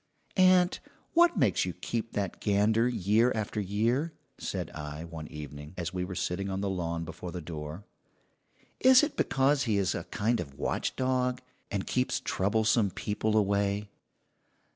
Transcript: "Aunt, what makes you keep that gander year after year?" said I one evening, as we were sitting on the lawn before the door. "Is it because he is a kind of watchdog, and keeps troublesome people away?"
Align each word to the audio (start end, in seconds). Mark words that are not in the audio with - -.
"Aunt, 0.35 0.79
what 1.13 1.37
makes 1.37 1.63
you 1.63 1.73
keep 1.73 2.13
that 2.13 2.41
gander 2.41 2.87
year 2.87 3.31
after 3.35 3.59
year?" 3.61 4.13
said 4.39 4.71
I 4.71 5.03
one 5.05 5.27
evening, 5.27 5.75
as 5.77 5.93
we 5.93 6.03
were 6.03 6.15
sitting 6.15 6.49
on 6.49 6.59
the 6.59 6.71
lawn 6.71 7.05
before 7.05 7.31
the 7.31 7.39
door. 7.39 7.85
"Is 8.79 9.03
it 9.03 9.15
because 9.15 9.65
he 9.65 9.77
is 9.77 9.93
a 9.93 10.05
kind 10.05 10.39
of 10.39 10.55
watchdog, 10.57 11.39
and 11.69 11.85
keeps 11.85 12.19
troublesome 12.19 12.89
people 12.89 13.37
away?" 13.37 13.91